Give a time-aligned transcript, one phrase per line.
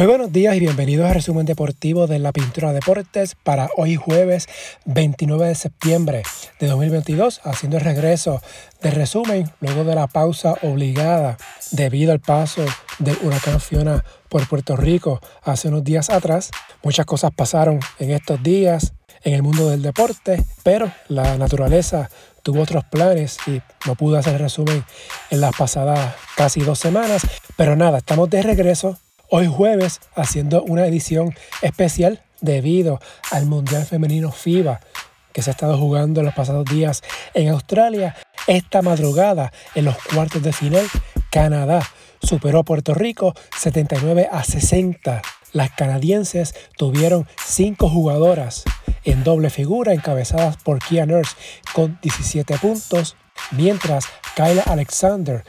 [0.00, 4.48] Muy buenos días y bienvenidos al resumen deportivo de la Pintura Deportes para hoy jueves
[4.86, 6.22] 29 de septiembre
[6.58, 8.40] de 2022, haciendo el regreso
[8.80, 11.36] del resumen luego de la pausa obligada
[11.72, 12.64] debido al paso
[12.98, 16.50] del huracán Fiona por Puerto Rico hace unos días atrás.
[16.82, 22.08] Muchas cosas pasaron en estos días en el mundo del deporte, pero la naturaleza
[22.42, 24.82] tuvo otros planes y no pudo hacer resumen
[25.28, 27.20] en las pasadas casi dos semanas.
[27.56, 28.96] Pero nada, estamos de regreso
[29.30, 34.80] hoy jueves haciendo una edición especial debido al Mundial Femenino FIBA
[35.32, 37.02] que se ha estado jugando los pasados días
[37.34, 38.16] en Australia.
[38.46, 40.86] Esta madrugada, en los cuartos de final,
[41.30, 41.88] Canadá
[42.20, 45.22] superó a Puerto Rico 79 a 60.
[45.52, 48.64] Las canadienses tuvieron cinco jugadoras
[49.04, 51.36] en doble figura encabezadas por Kia Nurse
[51.72, 53.16] con 17 puntos,
[53.52, 55.44] mientras Kyla Alexander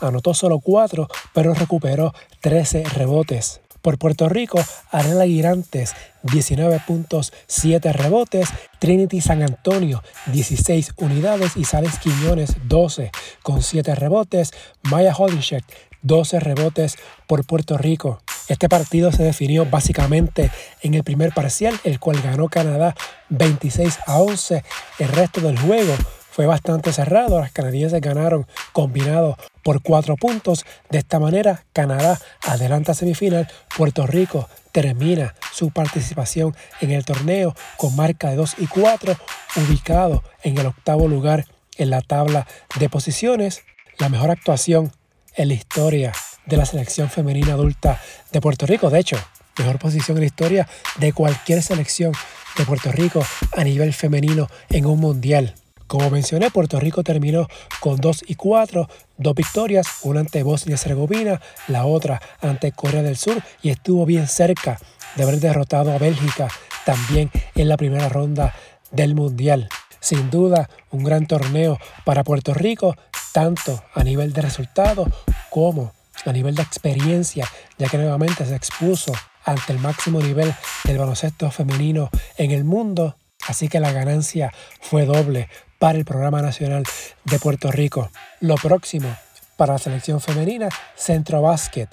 [0.00, 3.60] anotó solo 4, pero recuperó 13 rebotes.
[3.82, 8.50] Por Puerto Rico, Arela Girantes, 19 puntos, 7 rebotes.
[8.78, 11.56] Trinity San Antonio, 16 unidades.
[11.56, 13.10] Y Sales Quiñones, 12
[13.42, 14.52] con 7 rebotes.
[14.82, 15.64] Maya Holinshek,
[16.02, 18.20] 12 rebotes por Puerto Rico.
[18.48, 20.50] Este partido se definió básicamente
[20.82, 22.94] en el primer parcial, el cual ganó Canadá
[23.28, 24.62] 26 a 11.
[24.98, 25.94] El resto del juego
[26.30, 27.40] fue bastante cerrado.
[27.40, 30.64] Las canadienses ganaron combinado por cuatro puntos.
[30.90, 33.48] De esta manera, Canadá adelanta semifinal.
[33.76, 39.16] Puerto Rico termina su participación en el torneo con marca de 2 y 4,
[39.56, 42.46] ubicado en el octavo lugar en la tabla
[42.78, 43.62] de posiciones.
[43.98, 44.92] La mejor actuación
[45.34, 46.12] en la historia
[46.46, 48.00] de la selección femenina adulta
[48.32, 48.90] de Puerto Rico.
[48.90, 49.16] De hecho,
[49.58, 52.12] mejor posición en la historia de cualquier selección
[52.56, 53.24] de Puerto Rico
[53.56, 55.54] a nivel femenino en un mundial.
[55.90, 57.48] Como mencioné, Puerto Rico terminó
[57.80, 63.02] con 2 y 4, dos victorias, una ante Bosnia y Herzegovina, la otra ante Corea
[63.02, 64.78] del Sur y estuvo bien cerca
[65.16, 66.46] de haber derrotado a Bélgica
[66.84, 68.54] también en la primera ronda
[68.92, 69.68] del Mundial.
[69.98, 72.94] Sin duda, un gran torneo para Puerto Rico,
[73.32, 75.08] tanto a nivel de resultados
[75.50, 75.92] como
[76.24, 77.48] a nivel de experiencia,
[77.78, 79.12] ya que nuevamente se expuso
[79.44, 80.54] ante el máximo nivel
[80.84, 83.16] del baloncesto femenino en el mundo.
[83.48, 85.48] Así que la ganancia fue doble
[85.80, 86.84] para el Programa Nacional
[87.24, 88.10] de Puerto Rico.
[88.38, 89.16] Lo próximo
[89.56, 91.88] para la selección femenina, Centro Básquet,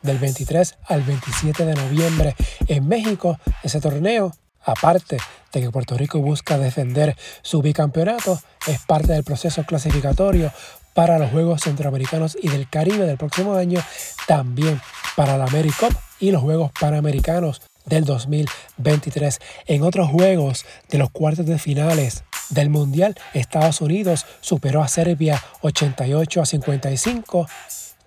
[0.00, 2.36] del 23 al 27 de noviembre
[2.68, 3.38] en México.
[3.64, 4.32] Ese torneo,
[4.64, 5.18] aparte
[5.52, 10.52] de que Puerto Rico busca defender su bicampeonato, es parte del proceso clasificatorio
[10.94, 13.80] para los Juegos Centroamericanos y del Caribe del próximo año,
[14.28, 14.80] también
[15.16, 19.40] para la AmeriCup y los Juegos Panamericanos del 2023.
[19.66, 25.42] En otros juegos de los cuartos de finales del Mundial, Estados Unidos superó a Serbia
[25.62, 27.46] 88 a 55.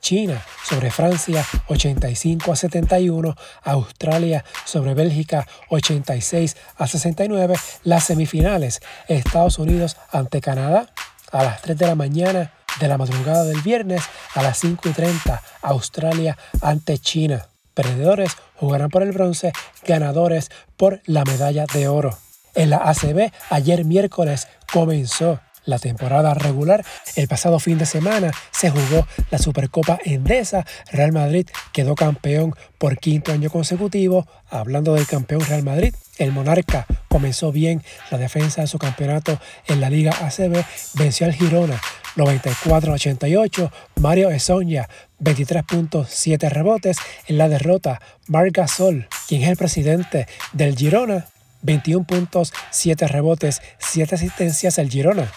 [0.06, 9.58] China sobre Francia 85 a 71, Australia sobre Bélgica 86 a 69, las semifinales Estados
[9.58, 10.92] Unidos ante Canadá
[11.32, 14.04] a las 3 de la mañana de la madrugada del viernes
[14.36, 17.48] a las 5 y 30, Australia ante China.
[17.74, 19.54] Perdedores jugarán por el bronce,
[19.88, 22.16] ganadores por la medalla de oro.
[22.56, 26.86] En la ACB, ayer miércoles comenzó la temporada regular.
[27.16, 30.66] El pasado fin de semana se jugó la Supercopa Endesa.
[30.92, 34.28] Real Madrid quedó campeón por quinto año consecutivo.
[34.50, 39.82] Hablando del campeón Real Madrid, el Monarca comenzó bien la defensa de su campeonato en
[39.82, 40.64] la Liga ACB.
[40.94, 41.82] Venció al Girona
[42.16, 43.72] 94-88.
[44.00, 44.88] Mario Esoña
[45.20, 48.00] 23.7 rebotes en la derrota.
[48.28, 51.26] Marc Gasol, quien es el presidente del Girona,
[51.66, 55.32] 21 puntos, 7 rebotes, 7 asistencias el Girona,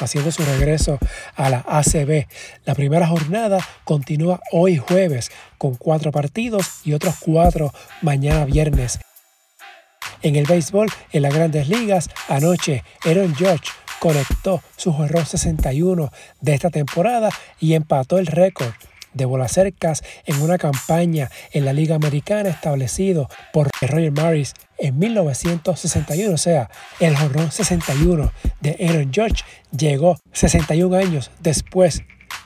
[0.00, 0.98] haciendo su regreso
[1.36, 2.26] a la ACB.
[2.64, 8.98] La primera jornada continúa hoy jueves con 4 partidos y otros 4 mañana viernes.
[10.22, 13.68] En el béisbol, en las grandes ligas, anoche Aaron George
[14.00, 17.30] conectó su error 61 de esta temporada
[17.60, 18.72] y empató el récord
[19.14, 24.98] de bolas cercas en una campaña en la Liga Americana establecido por Roger Maris en
[24.98, 26.68] 1961, o sea,
[27.00, 32.02] el jorrón 61 de Aaron George llegó 61 años después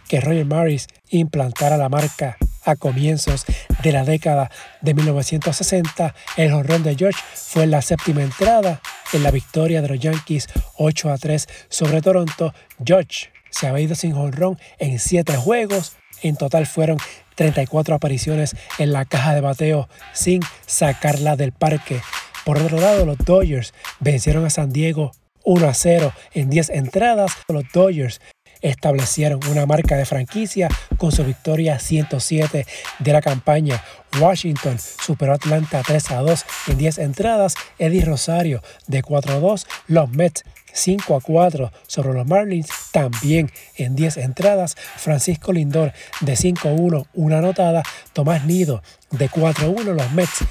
[0.09, 3.44] que Roger Maris implantara la marca a comienzos
[3.82, 4.50] de la década
[4.81, 6.14] de 1960.
[6.37, 8.81] El jorrón de George fue la séptima entrada
[9.12, 12.53] en la victoria de los Yankees 8 a 3 sobre Toronto.
[12.85, 16.99] George se había ido sin jonrón en 7 juegos en total fueron
[17.35, 22.00] 34 apariciones en la caja de bateo sin sacarla del parque.
[22.44, 25.12] Por otro lado, los Dodgers vencieron a San Diego
[25.44, 27.32] 1 a 0 en 10 entradas.
[27.49, 28.20] Los Dodgers
[28.61, 32.67] establecieron una marca de franquicia con su victoria 107
[32.99, 33.82] de la campaña.
[34.21, 37.55] Washington superó a Atlanta 3 a 2 en 10 entradas.
[37.79, 39.67] Eddie Rosario de 4 a 2.
[39.87, 40.44] Los Mets
[40.79, 44.77] 5 a 4 sobre los Marlins, también en 10 entradas.
[44.97, 47.83] Francisco Lindor de 5 a 1, una anotada.
[48.13, 50.45] Tomás Nido de 4 a 1, los Mets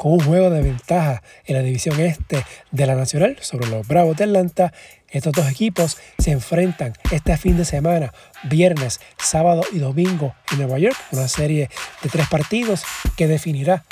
[0.00, 4.16] con un juego de ventaja en la división este de la Nacional sobre los Bravos
[4.16, 4.72] de Atlanta.
[5.10, 8.10] Estos dos equipos se enfrentan este fin de semana,
[8.44, 11.68] viernes, sábado y domingo en Nueva York, una serie
[12.02, 12.82] de tres partidos
[13.18, 13.84] que definirá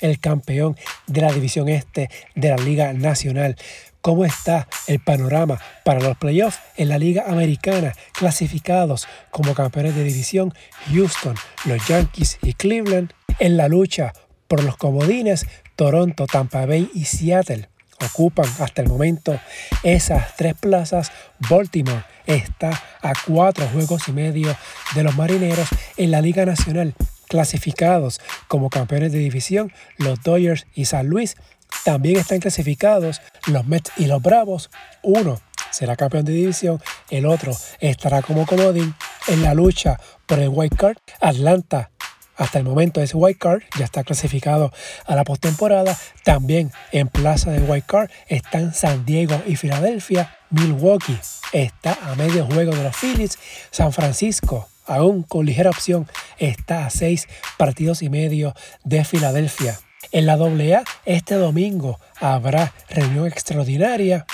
[0.00, 0.76] el campeón
[1.06, 3.56] de la división este de la Liga Nacional.
[4.04, 10.04] ¿Cómo está el panorama para los playoffs en la Liga Americana clasificados como campeones de
[10.04, 10.52] división
[10.92, 11.34] Houston,
[11.64, 14.12] los Yankees y Cleveland en la lucha
[14.46, 17.70] por los comodines, Toronto, Tampa Bay y Seattle
[18.04, 19.40] ocupan hasta el momento
[19.82, 21.10] esas tres plazas.
[21.48, 24.54] Baltimore está a cuatro juegos y medio
[24.94, 26.94] de los marineros en la Liga Nacional,
[27.26, 29.72] clasificados como campeones de división.
[29.96, 31.38] Los Dodgers y San Luis
[31.84, 34.70] también están clasificados los Mets y los Bravos.
[35.02, 35.40] Uno
[35.70, 38.94] será campeón de división, el otro estará como comodín
[39.28, 40.96] en la lucha por el White Card.
[41.20, 41.90] Atlanta
[42.36, 44.72] hasta el momento es White Card, ya está clasificado
[45.06, 45.96] a la postemporada.
[46.24, 50.36] También en plaza de White Card están San Diego y Filadelfia.
[50.50, 51.18] Milwaukee
[51.52, 53.38] está a medio juego de los Phillies.
[53.70, 56.08] San Francisco, aún con ligera opción,
[56.38, 58.54] está a seis partidos y medio
[58.84, 59.78] de Filadelfia.
[60.12, 64.26] En la AA, este domingo habrá reunión extraordinaria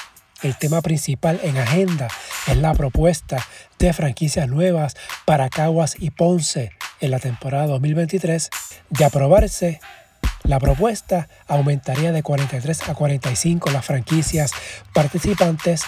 [0.43, 2.09] el tema principal en agenda
[2.49, 3.47] es la propuesta
[3.79, 4.97] de franquicias nuevas
[5.27, 6.71] para Caguas y Ponce
[7.01, 8.49] en la temporada 2023.
[8.89, 9.81] De aprobarse,
[10.45, 14.53] la propuesta aumentaría de 43 a 45 las franquicias
[14.95, 15.83] participantes.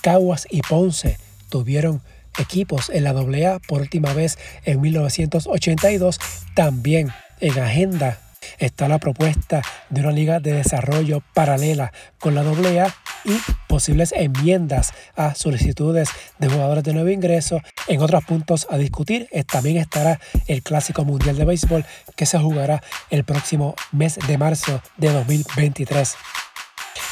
[0.00, 1.18] Caguas y Ponce
[1.48, 2.02] tuvieron
[2.38, 6.18] equipos en la AA por última vez en 1982.
[6.56, 8.18] También en agenda
[8.58, 12.94] está la propuesta de una liga de desarrollo paralela con la AA
[13.24, 13.36] y
[13.68, 16.08] posibles enmiendas a solicitudes
[16.38, 17.60] de jugadores de nuevo ingreso.
[17.88, 21.84] En otros puntos a discutir también estará el Clásico Mundial de Béisbol
[22.16, 26.16] que se jugará el próximo mes de marzo de 2023.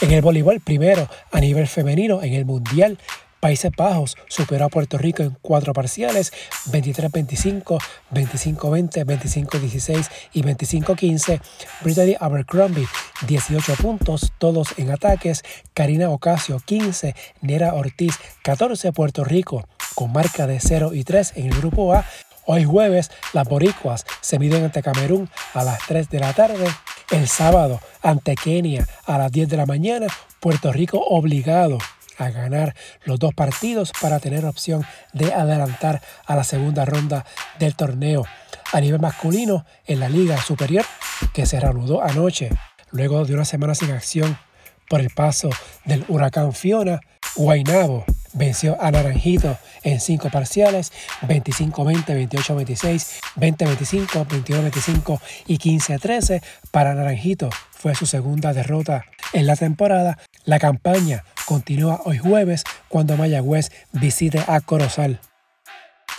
[0.02, 2.99] En el voleibol primero a nivel femenino en el Mundial
[3.42, 6.32] Países Bajos superó a Puerto Rico en cuatro parciales,
[6.70, 7.76] 23-25,
[8.12, 11.40] 25-20, 25-16 y 25-15.
[11.82, 12.86] Brittany Abercrombie,
[13.26, 15.42] 18 puntos, todos en ataques.
[15.74, 17.16] Karina Ocasio, 15.
[17.40, 18.92] Nera Ortiz, 14.
[18.92, 19.66] Puerto Rico,
[19.96, 22.06] con marca de 0 y 3 en el grupo A.
[22.46, 26.68] Hoy jueves, las boricuas se miden ante Camerún a las 3 de la tarde.
[27.10, 30.06] El sábado, ante Kenia a las 10 de la mañana.
[30.38, 31.78] Puerto Rico obligado
[32.18, 32.74] a ganar
[33.04, 37.24] los dos partidos para tener opción de adelantar a la segunda ronda
[37.58, 38.24] del torneo.
[38.72, 40.84] A nivel masculino, en la Liga Superior,
[41.32, 42.50] que se reanudó anoche,
[42.90, 44.38] luego de una semana sin acción
[44.88, 45.50] por el paso
[45.84, 47.00] del huracán Fiona,
[47.34, 48.04] Guainabo
[48.34, 50.92] venció a Naranjito en cinco parciales,
[51.22, 56.42] 25-20, 28-26, 20-25, 21-25 y 15-13.
[56.70, 60.18] Para Naranjito fue su segunda derrota en la temporada.
[60.44, 65.20] La campaña continúa hoy jueves cuando Mayagüez visite a Corozal.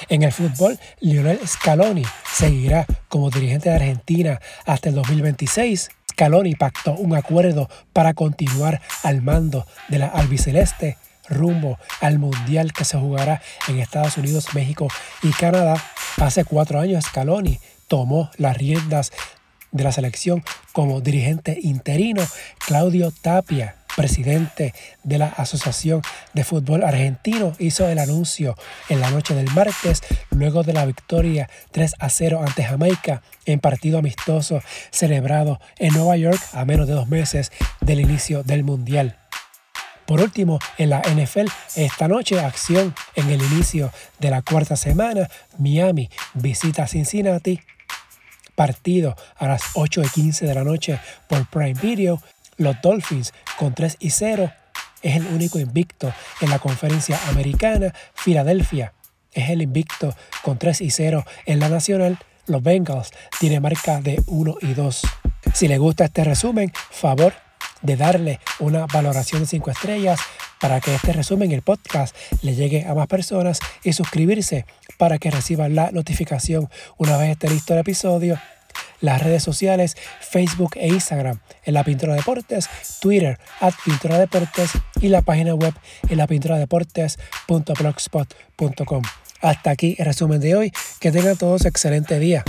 [0.09, 5.89] En el fútbol, Lionel Scaloni seguirá como dirigente de Argentina hasta el 2026.
[6.11, 10.97] Scaloni pactó un acuerdo para continuar al mando de la albiceleste
[11.29, 14.87] rumbo al mundial que se jugará en Estados Unidos, México
[15.21, 15.81] y Canadá.
[16.17, 19.11] Hace cuatro años Scaloni tomó las riendas
[19.71, 22.23] de la selección como dirigente interino.
[22.65, 24.73] Claudio Tapia presidente
[25.03, 26.01] de la Asociación
[26.33, 28.55] de Fútbol Argentino, hizo el anuncio
[28.89, 33.59] en la noche del martes luego de la victoria 3 a 0 ante Jamaica en
[33.59, 39.17] partido amistoso celebrado en Nueva York a menos de dos meses del inicio del Mundial.
[40.05, 45.29] Por último, en la NFL, esta noche acción en el inicio de la cuarta semana,
[45.57, 47.61] Miami visita Cincinnati
[48.55, 52.21] partido a las 8 y 15 de la noche por Prime Video
[52.57, 54.51] los Dolphins con 3 y 0
[55.01, 57.93] es el único invicto en la conferencia americana.
[58.13, 58.93] Filadelfia
[59.33, 62.17] es el invicto con 3 y 0 en la nacional.
[62.45, 65.01] Los Bengals tienen marca de 1 y 2.
[65.53, 67.33] Si le gusta este resumen, favor
[67.81, 70.19] de darle una valoración de 5 estrellas
[70.59, 74.65] para que este resumen, el podcast, le llegue a más personas y suscribirse
[74.97, 78.39] para que reciban la notificación una vez esté listo el episodio
[79.03, 82.67] las redes sociales Facebook e Instagram en La Pintura Deportes,
[83.01, 85.73] Twitter at Pintura Deportes y la página web
[86.09, 89.03] en lapinturadeportes.blogspot.com.
[89.41, 90.71] Hasta aquí el resumen de hoy.
[91.01, 92.45] Que tengan todos excelente día.